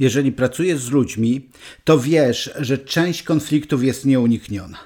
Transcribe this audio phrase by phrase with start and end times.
[0.00, 1.48] jeżeli pracujesz z ludźmi,
[1.84, 4.78] to wiesz, że część konfliktów jest nieunikniona.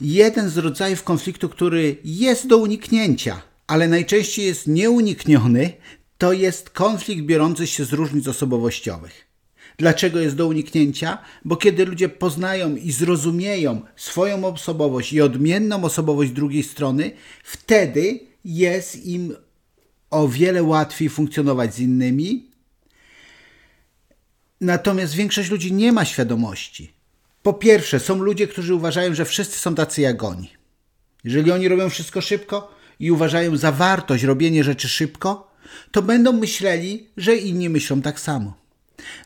[0.00, 5.72] Jeden z rodzajów konfliktu, który jest do uniknięcia, ale najczęściej jest nieunikniony,
[6.18, 9.26] to jest konflikt biorący się z różnic osobowościowych.
[9.76, 11.18] Dlaczego jest do uniknięcia?
[11.44, 17.10] Bo kiedy ludzie poznają i zrozumieją swoją osobowość i odmienną osobowość drugiej strony,
[17.44, 19.36] wtedy jest im
[20.10, 22.51] o wiele łatwiej funkcjonować z innymi.
[24.62, 26.92] Natomiast większość ludzi nie ma świadomości.
[27.42, 30.50] Po pierwsze, są ludzie, którzy uważają, że wszyscy są tacy jak oni.
[31.24, 35.50] Jeżeli oni robią wszystko szybko i uważają za wartość robienie rzeczy szybko,
[35.90, 38.54] to będą myśleli, że inni myślą tak samo.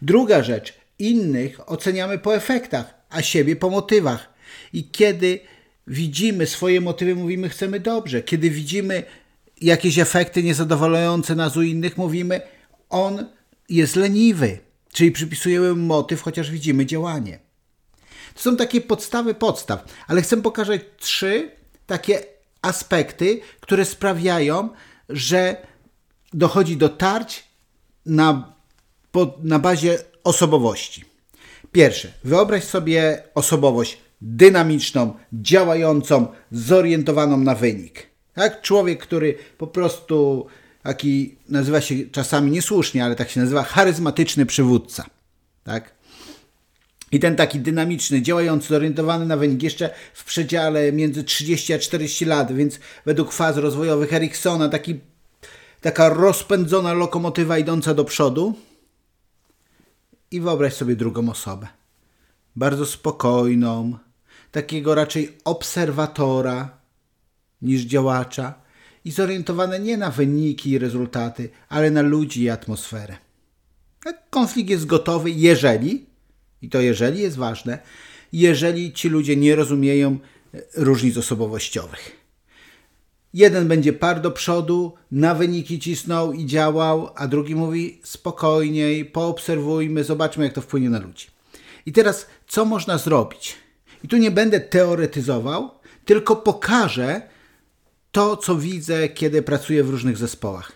[0.03, 4.35] Druga rzecz, innych oceniamy po efektach, a siebie po motywach.
[4.73, 5.41] I kiedy
[5.87, 8.23] widzimy swoje motywy, mówimy chcemy dobrze.
[8.23, 9.03] Kiedy widzimy
[9.61, 12.41] jakieś efekty niezadowalające nas u innych, mówimy
[12.91, 13.27] on
[13.69, 14.66] jest leniwy.
[14.97, 17.39] Czyli przypisujemy motyw, chociaż widzimy działanie.
[18.35, 21.51] To są takie podstawy podstaw, ale chcę pokazać trzy
[21.87, 22.23] takie
[22.63, 24.69] aspekty, które sprawiają,
[25.09, 25.57] że
[26.33, 27.45] dochodzi do tarć
[28.07, 28.55] na,
[29.13, 31.05] po, na bazie osobowości.
[31.73, 38.07] Pierwsze, wyobraź sobie osobowość dynamiczną, działającą, zorientowaną na wynik.
[38.35, 38.63] Tak?
[38.63, 40.47] Człowiek, który po prostu
[40.87, 45.04] taki nazywa się czasami niesłusznie, ale tak się nazywa charyzmatyczny przywódca.
[45.65, 45.95] Tak?
[47.12, 52.24] I ten taki dynamiczny, działający, zorientowany na wynik, jeszcze w przedziale między 30 a 40
[52.24, 55.01] lat, więc według faz rozwojowych Eriksona, taki,
[55.80, 58.54] taka rozpędzona lokomotywa idąca do przodu.
[60.30, 61.68] I wyobraź sobie drugą osobę.
[62.57, 63.98] Bardzo spokojną,
[64.53, 66.78] takiego raczej obserwatora
[67.62, 68.66] niż działacza
[69.06, 73.16] i zorientowane nie na wyniki i rezultaty, ale na ludzi i atmosferę.
[74.31, 76.06] Konflikt jest gotowy, jeżeli
[76.62, 77.78] i to jeżeli jest ważne,
[78.32, 80.19] jeżeli ci ludzie nie rozumieją
[80.54, 82.16] e, różnic osobowościowych.
[83.34, 90.04] Jeden będzie par do przodu, na wyniki cisnął i działał, a drugi mówi spokojniej, poobserwujmy,
[90.04, 91.26] zobaczmy, jak to wpłynie na ludzi.
[91.86, 93.56] I teraz, co można zrobić?
[94.04, 95.70] I tu nie będę teoretyzował,
[96.04, 97.35] tylko pokażę
[98.16, 100.72] to, co widzę, kiedy pracuję w różnych zespołach.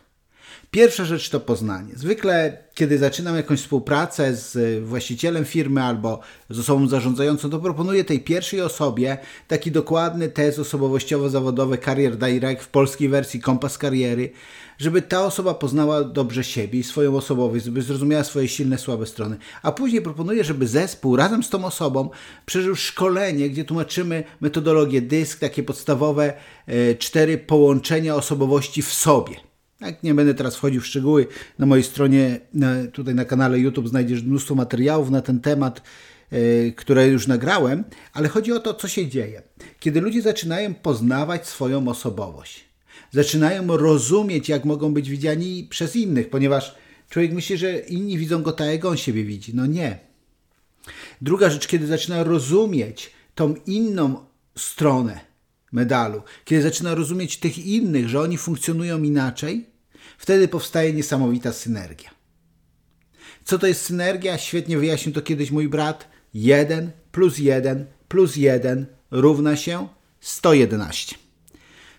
[0.71, 1.93] Pierwsza rzecz to poznanie.
[1.97, 6.21] Zwykle, kiedy zaczynam jakąś współpracę z właścicielem firmy albo
[6.51, 12.69] z osobą zarządzającą, to proponuję tej pierwszej osobie taki dokładny test osobowościowo-zawodowy Career Direct w
[12.69, 14.31] polskiej wersji Kompas Kariery,
[14.79, 19.37] żeby ta osoba poznała dobrze siebie i swoją osobowość, żeby zrozumiała swoje silne, słabe strony.
[19.63, 22.11] A później proponuję, żeby zespół razem z tą osobą
[22.47, 26.33] przeżył szkolenie, gdzie tłumaczymy metodologię DYSK, takie podstawowe
[26.67, 29.50] e, cztery połączenia osobowości w sobie.
[29.81, 31.27] Tak, nie będę teraz wchodził w szczegóły.
[31.59, 32.41] Na mojej stronie,
[32.93, 35.83] tutaj na kanale YouTube znajdziesz mnóstwo materiałów na ten temat,
[36.31, 39.43] e, które już nagrałem, ale chodzi o to, co się dzieje.
[39.81, 42.65] Kiedy ludzie zaczynają poznawać swoją osobowość,
[43.11, 46.75] zaczynają rozumieć, jak mogą być widziani przez innych, ponieważ
[47.11, 49.55] człowiek myśli, że inni widzą go tak, jak on siebie widzi.
[49.55, 49.99] No nie.
[51.21, 54.17] Druga rzecz, kiedy zaczyna rozumieć tą inną
[54.57, 55.30] stronę
[55.73, 59.71] medalu, kiedy zaczyna rozumieć tych innych, że oni funkcjonują inaczej,
[60.21, 62.11] Wtedy powstaje niesamowita synergia.
[63.45, 64.39] Co to jest synergia?
[64.39, 66.09] Świetnie wyjaśnił to kiedyś mój brat.
[66.35, 69.89] 1 plus 1 plus 1 równa się
[70.21, 71.17] 111.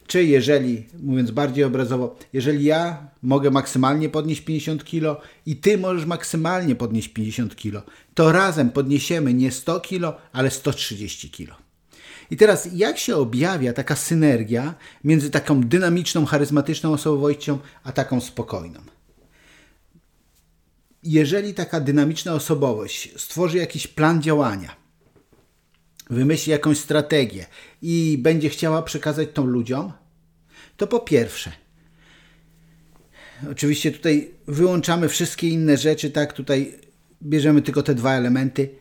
[0.07, 6.05] Czy jeżeli, mówiąc bardziej obrazowo, jeżeli ja mogę maksymalnie podnieść 50 kg i ty możesz
[6.05, 11.70] maksymalnie podnieść 50 kg, to razem podniesiemy nie 100 kg, ale 130 kg.
[12.31, 14.73] I teraz, jak się objawia taka synergia
[15.03, 18.79] między taką dynamiczną, charyzmatyczną osobowością, a taką spokojną?
[21.03, 24.75] Jeżeli taka dynamiczna osobowość stworzy jakiś plan działania,
[26.09, 27.45] wymyśli jakąś strategię
[27.81, 29.93] i będzie chciała przekazać to ludziom,
[30.77, 31.51] to po pierwsze,
[33.51, 36.79] oczywiście tutaj wyłączamy wszystkie inne rzeczy, tak, tutaj
[37.23, 38.80] bierzemy tylko te dwa elementy,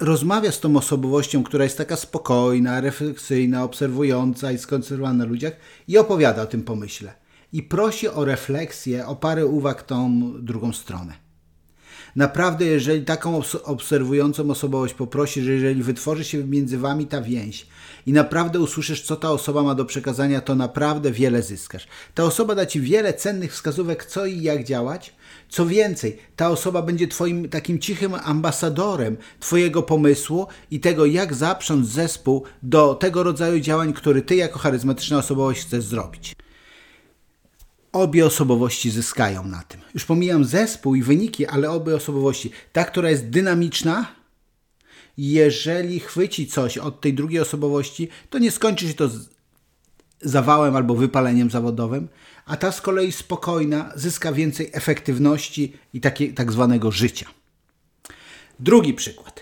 [0.00, 5.56] rozmawia z tą osobowością, która jest taka spokojna, refleksyjna, obserwująca i skoncentrowana na ludziach
[5.88, 7.12] i opowiada o tym pomyśle.
[7.52, 11.25] I prosi o refleksję, o parę uwag tą drugą stronę.
[12.16, 17.66] Naprawdę, jeżeli taką obserwującą osobowość poprosi, że jeżeli wytworzy się między wami ta więź
[18.06, 21.86] i naprawdę usłyszysz, co ta osoba ma do przekazania, to naprawdę wiele zyskasz.
[22.14, 25.14] Ta osoba da ci wiele cennych wskazówek, co i jak działać.
[25.48, 31.88] Co więcej, ta osoba będzie twoim takim cichym ambasadorem twojego pomysłu i tego, jak zaprząc
[31.88, 36.36] zespół do tego rodzaju działań, który ty jako charyzmatyczna osobowość chcesz zrobić.
[37.96, 39.80] Obie osobowości zyskają na tym.
[39.94, 42.50] Już pomijam zespół i wyniki, ale obie osobowości.
[42.72, 44.06] Ta, która jest dynamiczna,
[45.18, 49.10] jeżeli chwyci coś od tej drugiej osobowości, to nie skończy się to
[50.20, 52.08] zawałem albo wypaleniem zawodowym,
[52.46, 57.26] a ta z kolei spokojna zyska więcej efektywności i takie, tak zwanego życia.
[58.60, 59.40] Drugi przykład.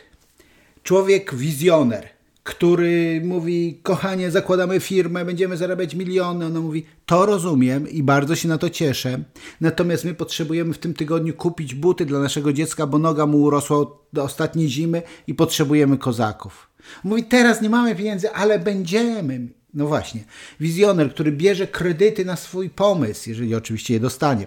[0.82, 2.08] Człowiek wizjoner,
[2.44, 6.46] który mówi, kochanie, zakładamy firmę, będziemy zarabiać miliony.
[6.46, 9.18] Ona mówi, to rozumiem i bardzo się na to cieszę.
[9.60, 13.86] Natomiast my potrzebujemy w tym tygodniu kupić buty dla naszego dziecka, bo noga mu urosła
[14.12, 16.70] do ostatniej zimy i potrzebujemy kozaków.
[17.04, 19.48] Mówi, teraz nie mamy pieniędzy, ale będziemy.
[19.74, 20.24] No właśnie,
[20.60, 24.46] wizjoner, który bierze kredyty na swój pomysł, jeżeli oczywiście je dostanie.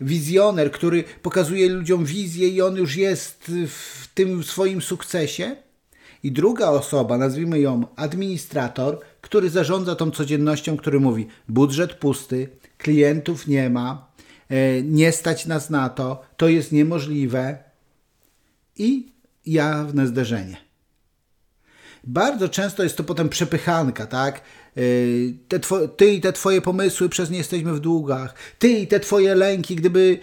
[0.00, 5.56] Wizjoner, który pokazuje ludziom wizję i on już jest w tym swoim sukcesie.
[6.24, 12.48] I druga osoba, nazwijmy ją administrator, który zarządza tą codziennością, który mówi: budżet pusty,
[12.78, 14.12] klientów nie ma,
[14.48, 17.58] e, nie stać nas na to, to jest niemożliwe.
[18.76, 19.12] I
[19.46, 20.56] jawne zderzenie.
[22.04, 24.42] Bardzo często jest to potem przepychanka, tak?
[25.48, 25.60] Te
[25.96, 28.34] ty i te twoje pomysły, przez nie jesteśmy w długach.
[28.58, 30.18] Ty i te twoje lęki, gdyby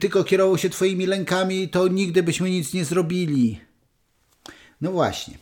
[0.00, 3.69] tylko kierował się twoimi lękami, to nigdy byśmy nic nie zrobili.
[4.80, 5.38] No właśnie.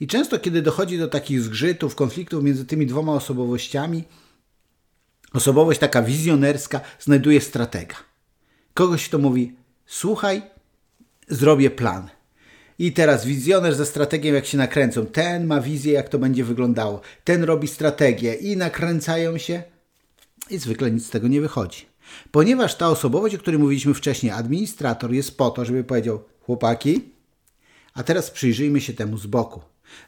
[0.00, 4.04] I często, kiedy dochodzi do takich zgrzytów, konfliktów między tymi dwoma osobowościami,
[5.32, 7.96] osobowość taka wizjonerska znajduje stratega.
[8.74, 9.52] Kogoś, kto mówi:
[9.86, 10.42] Słuchaj,
[11.28, 12.08] zrobię plan.
[12.78, 15.06] I teraz wizjoner ze strategią, jak się nakręcą.
[15.06, 17.00] Ten ma wizję, jak to będzie wyglądało.
[17.24, 19.62] Ten robi strategię i nakręcają się.
[20.50, 21.86] I zwykle nic z tego nie wychodzi.
[22.30, 27.13] Ponieważ ta osobowość, o której mówiliśmy wcześniej, administrator, jest po to, żeby powiedział: Chłopaki,
[27.94, 29.60] a teraz przyjrzyjmy się temu z boku.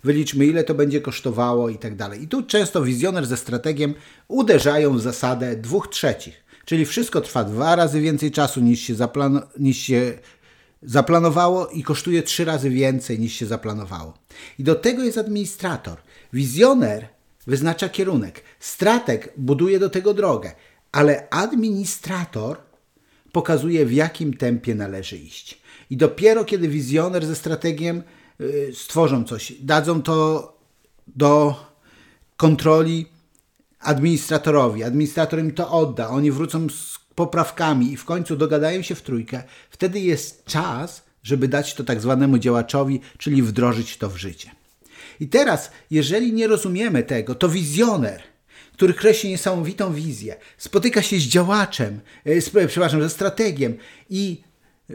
[0.04, 2.22] Wyliczmy, ile to będzie kosztowało i tak dalej.
[2.22, 3.94] I tu często wizjoner ze strategiem
[4.28, 6.44] uderzają w zasadę dwóch trzecich.
[6.64, 10.18] Czyli wszystko trwa dwa razy więcej czasu niż się, zaplan- niż się
[10.82, 14.14] zaplanowało i kosztuje trzy razy więcej niż się zaplanowało.
[14.58, 15.98] I do tego jest administrator.
[16.32, 17.08] Wizjoner
[17.46, 20.52] wyznacza kierunek, strateg buduje do tego drogę,
[20.92, 22.56] ale administrator
[23.36, 25.60] pokazuje w jakim tempie należy iść.
[25.90, 28.02] I dopiero kiedy wizjoner ze strategiem
[28.40, 30.16] y, stworzą coś, dadzą to
[31.06, 31.54] do
[32.36, 33.06] kontroli
[33.80, 39.02] administratorowi, administrator im to odda, oni wrócą z poprawkami i w końcu dogadają się w
[39.02, 44.50] trójkę, wtedy jest czas, żeby dać to tak zwanemu działaczowi, czyli wdrożyć to w życie.
[45.20, 48.22] I teraz, jeżeli nie rozumiemy tego, to wizjoner,
[48.76, 53.76] który kreśli niesamowitą wizję, spotyka się z działaczem, e, przepraszam, ze strategiem
[54.10, 54.42] i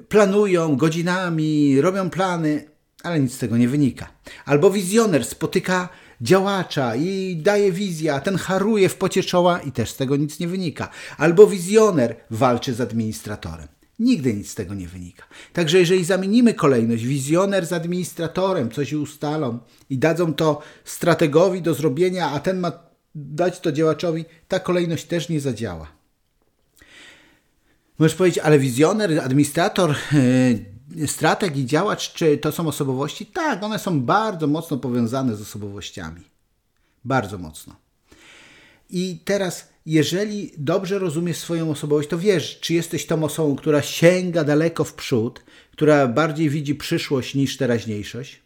[0.09, 2.63] planują godzinami, robią plany,
[3.03, 4.07] ale nic z tego nie wynika.
[4.45, 5.89] Albo wizjoner spotyka
[6.21, 10.39] działacza i daje wizję, a ten haruje w pocie czoła i też z tego nic
[10.39, 10.89] nie wynika.
[11.17, 13.67] Albo wizjoner walczy z administratorem.
[13.99, 15.23] Nigdy nic z tego nie wynika.
[15.53, 22.31] Także jeżeli zamienimy kolejność, wizjoner z administratorem coś ustalą i dadzą to strategowi do zrobienia,
[22.31, 25.87] a ten ma dać to działaczowi, ta kolejność też nie zadziała.
[27.99, 29.95] Możesz powiedzieć, ale wizjoner, administrator,
[30.95, 33.25] yy, strateg i działacz, czy to są osobowości?
[33.25, 36.21] Tak, one są bardzo mocno powiązane z osobowościami.
[37.05, 37.75] Bardzo mocno.
[38.89, 44.43] I teraz, jeżeli dobrze rozumiesz swoją osobowość, to wiesz, czy jesteś tą osobą, która sięga
[44.43, 48.41] daleko w przód, która bardziej widzi przyszłość niż teraźniejszość,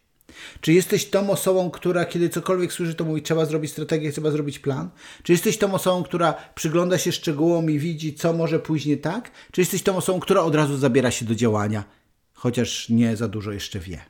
[0.60, 4.58] czy jesteś tą osobą, która kiedy cokolwiek słyszy, to mówi, trzeba zrobić strategię, trzeba zrobić
[4.58, 4.90] plan?
[5.22, 9.30] Czy jesteś tą osobą, która przygląda się szczegółom i widzi, co może pójść nie tak?
[9.52, 11.84] Czy jesteś tą osobą, która od razu zabiera się do działania,
[12.34, 14.00] chociaż nie za dużo jeszcze wie?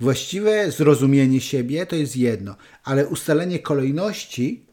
[0.00, 4.66] Właściwe zrozumienie siebie to jest jedno, ale ustalenie kolejności,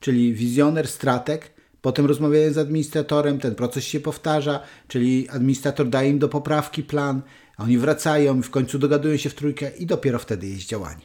[0.00, 1.55] czyli wizjoner, strateg,
[1.86, 7.22] potem rozmawiając z administratorem, ten proces się powtarza, czyli administrator daje im do poprawki plan,
[7.56, 11.02] a oni wracają w końcu dogadują się w trójkę i dopiero wtedy jest działanie.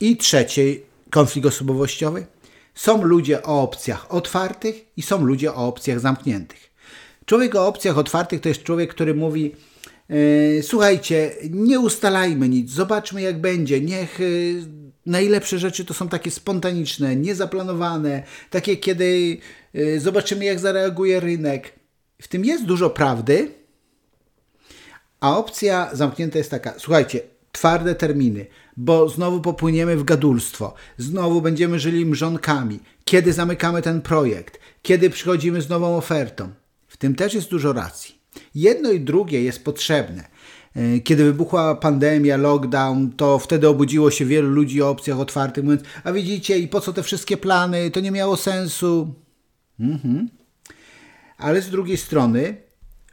[0.00, 2.26] I trzeci konflikt osobowościowy.
[2.74, 6.70] Są ludzie o opcjach otwartych i są ludzie o opcjach zamkniętych.
[7.24, 9.54] Człowiek o opcjach otwartych to jest człowiek, który mówi:
[10.08, 13.80] yy, Słuchajcie, nie ustalajmy nic, zobaczmy jak będzie.
[13.80, 19.38] Niech yy, najlepsze rzeczy to są takie spontaniczne, niezaplanowane, takie kiedy
[19.74, 21.72] yy, zobaczymy jak zareaguje rynek.
[22.22, 23.52] W tym jest dużo prawdy,
[25.20, 27.20] a opcja zamknięta jest taka, słuchajcie,
[27.52, 28.46] twarde terminy,
[28.76, 35.62] bo znowu popłyniemy w gadulstwo, znowu będziemy żyli mrzonkami, kiedy zamykamy ten projekt, kiedy przychodzimy
[35.62, 36.48] z nową ofertą.
[36.88, 38.14] W tym też jest dużo racji.
[38.54, 40.28] Jedno i drugie jest potrzebne.
[40.76, 45.82] E, kiedy wybuchła pandemia, lockdown, to wtedy obudziło się wielu ludzi o opcjach otwartych, mówiąc,
[46.04, 49.14] a widzicie, i po co te wszystkie plany, to nie miało sensu.
[49.80, 50.28] Mhm.
[51.38, 52.56] Ale z drugiej strony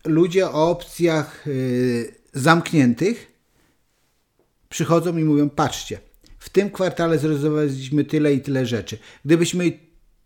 [0.06, 3.32] ludzie o opcjach yy, zamkniętych
[4.70, 6.00] przychodzą i mówią: Patrzcie,
[6.40, 8.98] w tym kwartale zrealizowaliśmy tyle i tyle rzeczy.
[9.26, 9.72] Gdybyśmy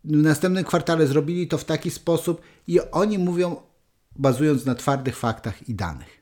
[0.04, 3.56] w następnym kwartale zrobili to w taki sposób, i oni mówią,
[4.16, 6.17] bazując na twardych faktach i danych.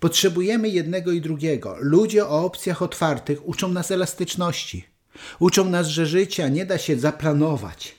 [0.00, 1.76] Potrzebujemy jednego i drugiego.
[1.80, 4.84] Ludzie o opcjach otwartych uczą nas elastyczności.
[5.38, 7.94] Uczą nas, że życia nie da się zaplanować,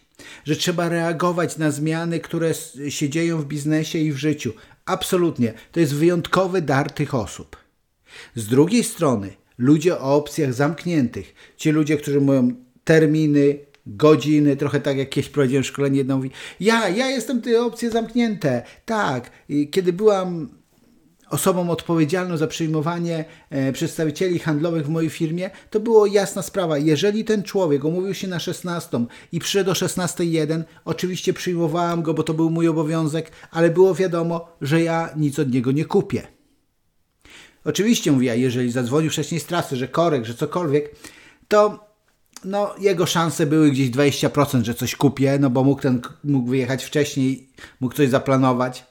[0.46, 2.52] że trzeba reagować na zmiany, które
[2.90, 4.54] się dzieją w biznesie i w życiu.
[4.86, 5.54] Absolutnie.
[5.72, 7.58] To jest wyjątkowy dar tych osób.
[8.36, 12.52] Z drugiej strony, ludzie o opcjach zamkniętych, ci ludzie, którzy mówią
[12.84, 17.92] terminy, godziny, trochę tak jak kiedyś prowadziłem szkolenie, jedna mówi, ja, ja jestem te opcje
[17.92, 18.64] zamknięte.
[18.86, 19.32] Tak,
[19.72, 20.61] kiedy byłam
[21.32, 26.78] osobą odpowiedzialną za przyjmowanie e, przedstawicieli handlowych w mojej firmie, to było jasna sprawa.
[26.78, 32.24] Jeżeli ten człowiek umówił się na 16 i przyszedł o 16.01, oczywiście przyjmowałam go, bo
[32.24, 36.28] to był mój obowiązek, ale było wiadomo, że ja nic od niego nie kupię.
[37.66, 40.96] Oczywiście mówię, jeżeli zadzwonił wcześniej z trasy, że korek, że cokolwiek,
[41.48, 41.92] to
[42.46, 46.84] no, jego szanse były gdzieś 20%, że coś kupię, no bo mógł, ten, mógł wyjechać
[46.84, 48.91] wcześniej, mógł coś zaplanować.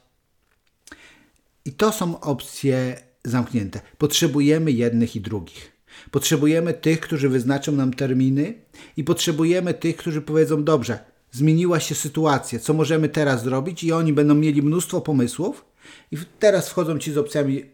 [1.65, 3.79] I to są opcje zamknięte.
[3.97, 5.71] Potrzebujemy jednych i drugich.
[6.11, 8.53] Potrzebujemy tych, którzy wyznaczą nam terminy
[8.97, 10.99] i potrzebujemy tych, którzy powiedzą: Dobrze,
[11.31, 15.65] zmieniła się sytuacja, co możemy teraz zrobić, i oni będą mieli mnóstwo pomysłów.
[16.11, 17.65] I teraz wchodzą ci z opcjami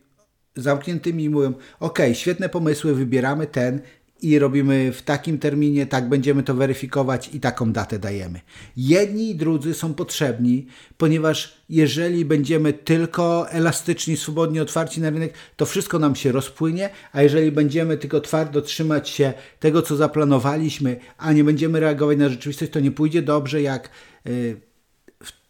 [0.55, 3.81] zamkniętymi i mówią: OK, świetne pomysły, wybieramy ten
[4.21, 8.39] i robimy w takim terminie, tak będziemy to weryfikować i taką datę dajemy.
[8.77, 15.65] Jedni i drudzy są potrzebni, ponieważ jeżeli będziemy tylko elastyczni, swobodnie otwarci na rynek, to
[15.65, 21.33] wszystko nam się rozpłynie, a jeżeli będziemy tylko twardo trzymać się tego, co zaplanowaliśmy, a
[21.33, 23.89] nie będziemy reagować na rzeczywistość, to nie pójdzie dobrze, jak
[24.25, 24.61] yy,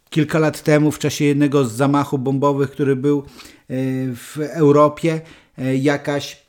[0.10, 3.18] kilka lat temu w czasie jednego z zamachów bombowych, który był
[3.70, 3.76] yy,
[4.16, 5.22] w Europie,
[5.58, 6.47] yy, jakaś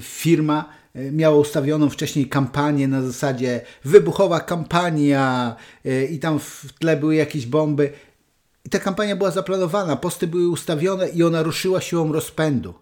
[0.00, 6.96] firma e, miała ustawioną wcześniej kampanię na zasadzie wybuchowa kampania e, i tam w tle
[6.96, 7.92] były jakieś bomby.
[8.64, 12.74] I ta kampania była zaplanowana, posty były ustawione i ona ruszyła siłą rozpędu,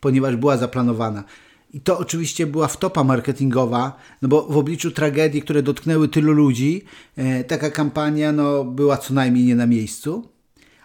[0.00, 1.24] ponieważ była zaplanowana.
[1.72, 6.84] I to oczywiście była wtopa marketingowa, no bo w obliczu tragedii, które dotknęły tylu ludzi,
[7.48, 10.28] taka kampania no, była co najmniej nie na miejscu.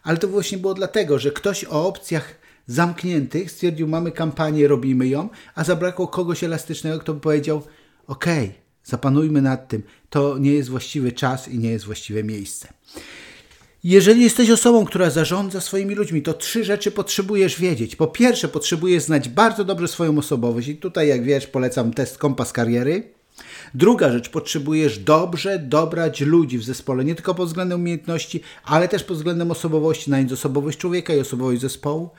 [0.04, 5.30] Ale to właśnie było dlatego, że ktoś o opcjach zamkniętych, stwierdził, mamy kampanię, robimy ją,
[5.56, 7.62] a zabrakło kogoś elastycznego, kto by powiedział,
[8.08, 8.26] ok,
[8.84, 12.68] zapanujmy nad tym, to nie jest właściwy czas i nie jest właściwe miejsce.
[13.84, 17.96] Jeżeli jesteś osobą, która zarządza swoimi ludźmi, to trzy rzeczy potrzebujesz wiedzieć.
[17.96, 22.52] Po pierwsze, potrzebujesz znać bardzo dobrze swoją osobowość i tutaj, jak wiesz, polecam test kompas
[22.52, 23.14] kariery.
[23.74, 29.04] Druga rzecz, potrzebujesz dobrze dobrać ludzi w zespole, nie tylko pod względem umiejętności, ale też
[29.04, 32.10] pod względem osobowości, na osobowość człowieka i osobowość zespołu.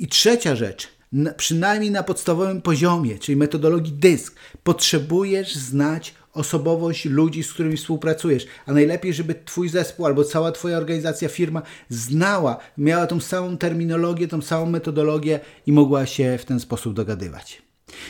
[0.00, 0.88] I trzecia rzecz,
[1.36, 8.72] przynajmniej na podstawowym poziomie, czyli metodologii DYSK, potrzebujesz znać osobowość ludzi, z którymi współpracujesz, a
[8.72, 14.42] najlepiej, żeby Twój zespół albo cała Twoja organizacja, firma znała, miała tą samą terminologię, tą
[14.42, 17.62] samą metodologię i mogła się w ten sposób dogadywać.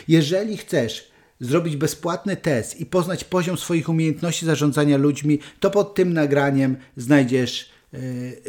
[0.08, 6.12] Jeżeli chcesz zrobić bezpłatny test i poznać poziom swoich umiejętności zarządzania ludźmi, to pod tym
[6.12, 7.70] nagraniem znajdziesz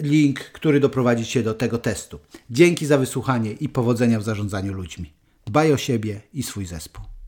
[0.02, 2.20] link, który doprowadzi Cię do tego testu.
[2.50, 5.14] Dzięki za wysłuchanie i powodzenia w zarządzaniu ludźmi.
[5.46, 7.12] Dbaj o siebie i swój zespół.